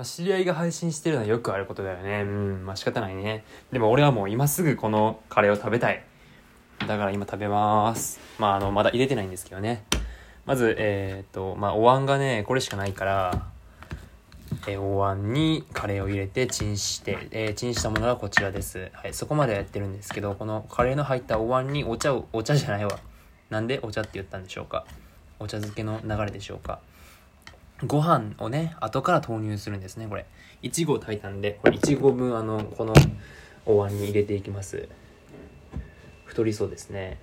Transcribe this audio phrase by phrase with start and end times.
[0.00, 2.22] まあ、知り合いが配信してるのはよくあることだよね。
[2.22, 3.44] うん、まあ仕方ないね。
[3.70, 6.02] でも俺はもう今すぐこのカレーを食べたい。
[6.88, 8.18] だから今食べます。
[8.38, 9.84] まああの、まだ入れてないんですけどね。
[10.46, 13.46] まず、えー、っと、まあお椀がね、これしかないから、
[14.66, 18.88] えー、お椀にカレーを入れてチンして、えー、チンしたものがこちらです。
[18.94, 22.98] はい、そこまでやってるんですけど、このカレーの入ったお椀にお茶を、お茶じゃないわ。
[23.50, 24.86] なんでお茶って言ったんでしょうか。
[25.38, 26.78] お茶漬けの流れでしょうか。
[27.86, 30.26] ご飯をね、後から投入するんですね、これ。
[30.62, 32.92] 1合炊いたんで、これ1合分、あの、この
[33.64, 34.88] お椀に入れていきます。
[36.24, 37.18] 太りそうですね。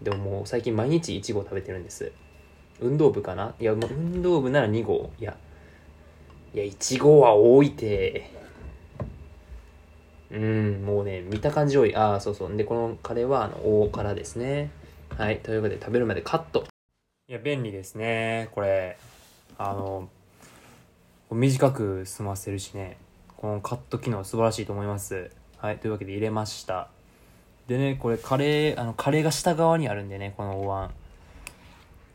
[0.00, 2.12] でももう最近毎日1合食べてるんです。
[2.80, 3.54] 運動部かな？
[3.58, 5.10] いや、運動部なら2合。
[5.18, 5.36] いや、
[6.54, 8.30] いや、1合は多いて。
[10.30, 11.96] うん、もうね、見た感じ多い。
[11.96, 12.56] ああ、そうそう。
[12.56, 14.70] で、このカレーは、あの、大辛ですね。
[15.16, 15.40] はい。
[15.40, 16.64] ということで、食べるまでカット。
[17.26, 18.48] いや、便利ですね。
[18.52, 18.98] これ。
[19.58, 20.08] あの、
[21.32, 22.96] 短く済ませるしね。
[23.36, 25.30] このカット機能素晴らしいと思います。
[25.58, 25.78] はい。
[25.78, 26.88] というわけで入れました。
[27.66, 30.90] でね、これカレー、あの、カレーが下側にあるんでね、このお椀。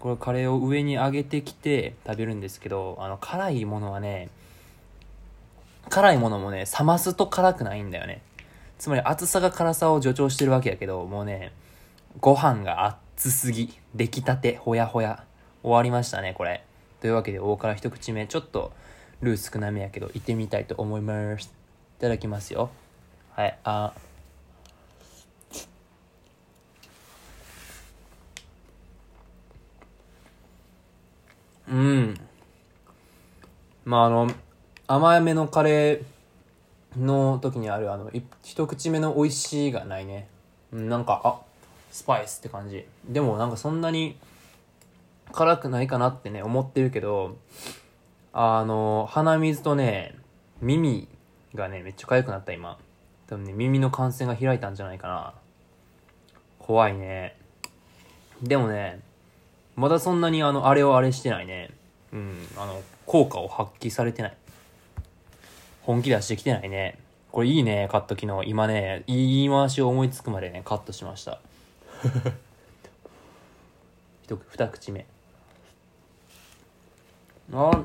[0.00, 4.28] これカレーを上に上げてきて食べるんですけど、あの、辛いものはね、
[5.88, 8.20] 辛いものもね、冷ますと辛くないんだよね。
[8.78, 11.52] つまり熱さが辛さを助長してるわけやけど、もうね、
[12.20, 13.74] ご飯が熱すぎ。
[13.94, 15.24] 出来たて、ほやほや。
[15.62, 16.64] 終わりましたね、これ。
[17.00, 18.72] というわけで、大から一口目、ちょっと、
[19.22, 21.46] ルー少なめやけど、行ってみたいと思います。
[21.98, 22.70] いただきますよ。
[23.32, 23.92] はい、あ
[31.68, 32.14] うん。
[33.84, 34.30] まあ、あの、
[34.86, 38.10] 甘めのカレーの時にある、あの、
[38.42, 40.28] 一口目の美味しいがないね。
[40.72, 41.40] なんか、あ、
[41.90, 42.84] スパイスって感じ。
[43.08, 44.16] でもなんかそんなに
[45.32, 47.36] 辛くないかなってね、思ってるけど、
[48.32, 50.14] あの、鼻水とね、
[50.60, 51.08] 耳
[51.54, 52.78] がね、めっちゃ痒くなった今。
[53.26, 55.34] 多分ね、耳の感染が開いたんじゃないかな。
[56.58, 57.36] 怖いね。
[58.42, 59.00] でもね、
[59.76, 61.70] まだそんなにあの、あれをあれしてないね。
[62.12, 64.36] うん、あの、効果を発揮されてない。
[65.82, 66.98] 本気出してきてないね。
[67.32, 68.42] これいいね、カット機能。
[68.44, 71.40] 今ね、言い回しを思いつくまでね、カットしました。
[74.24, 75.06] 一二口目
[77.52, 77.84] あ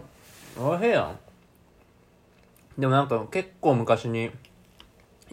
[0.59, 1.19] おいしいやん。
[2.79, 4.31] でもなんか結構昔に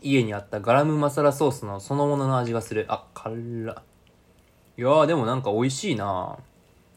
[0.00, 2.86] 家にあったガラムマサラソースのそのものの味がする。
[2.88, 6.38] あ辛いやーでもなんか美味しいな。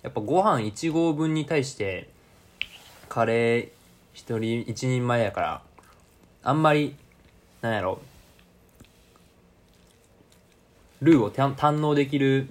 [0.02, 2.10] やっぱご飯1合分に対して
[3.10, 3.70] カレー
[4.14, 4.40] 1人
[4.72, 5.62] 1人前やから
[6.44, 6.96] あんまり
[7.62, 8.00] なんやろ。
[11.02, 12.48] ルーを堪能できる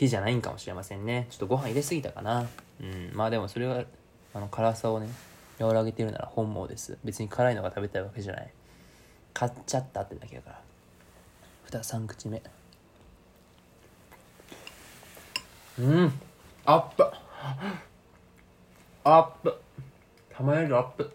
[0.00, 1.26] 日じゃないんかもしれませんね。
[1.30, 2.48] ちょっとご飯入れすぎたかな。
[2.80, 3.10] うん。
[3.12, 3.84] まあでもそれは、
[4.32, 5.08] あの、辛さをね、
[5.58, 6.98] 和らげてるなら本望です。
[7.04, 8.50] 別に辛いのが食べたいわけじゃない。
[9.34, 10.60] 買っちゃったってだけだから。
[11.64, 12.42] ふた3口目。
[15.78, 16.12] うん。
[16.64, 17.04] アップ。
[19.04, 19.54] アップ。
[20.34, 21.10] 玉ねぎアップ。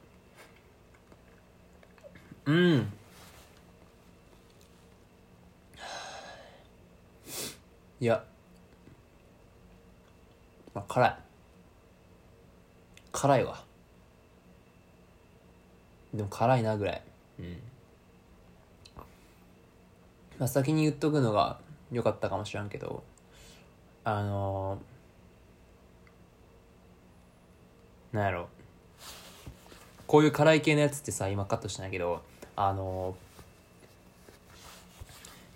[2.46, 2.94] うん。
[8.00, 8.24] いや、
[10.76, 11.16] まあ、辛い。
[13.14, 13.64] 辛いわ。
[16.14, 17.02] でも辛いなぐらい。
[17.40, 17.58] うん。
[20.38, 21.60] まあ、先に言っとくのが
[21.92, 23.04] 良かったかもしらんけど、
[24.04, 28.50] あのー、なんやろ。
[30.08, 32.22] こういう辛い系のやつってさ、今カットしてないけど、
[32.58, 33.25] あのー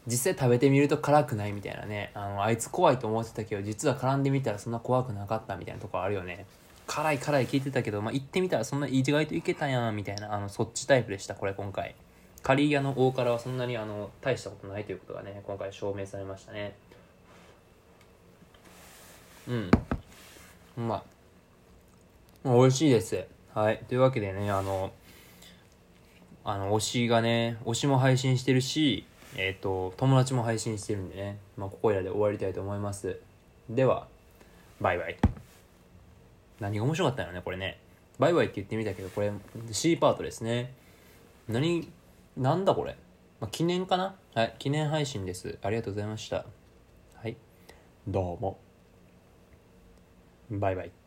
[0.07, 2.11] 実際食べてみると辛くないみたいなね。
[2.13, 6.45] あのあいつ怖いと思ってたけど実は絡んでみたらそんな怖くなかったみたいなとこあるよね。
[6.87, 11.95] 辛い辛い聞いてたけど、まあ、行ってみたらそんな意外といけたやんみたいなあのそっちタイプでしたこれ今回。
[12.41, 16.75] カリー屋の大辛はそんなにあの大したことないということがね今回証明されましたね。
[19.47, 19.71] うん。
[20.77, 21.03] うまあ
[22.45, 23.25] 美味しいです。
[23.53, 23.83] はい。
[23.87, 24.91] というわけでねあの
[26.43, 33.19] あの推しがね推しも配信してるしえっ、ー、と、友達も配信してるんでね、まあ、ここらで終わりたいと思います。
[33.69, 34.07] では、
[34.81, 35.17] バイバイ。
[36.59, 37.79] 何が面白かったのね、これね。
[38.17, 39.31] バイバイって言ってみたけど、これ
[39.71, 40.73] C パートですね。
[41.47, 41.89] 何、
[42.35, 42.97] なんだこれ。
[43.39, 45.57] まあ、記念かなはい、記念配信です。
[45.61, 46.45] ありがとうございました。
[47.15, 47.37] はい。
[48.07, 48.59] どうも。
[50.51, 50.98] バイバイ。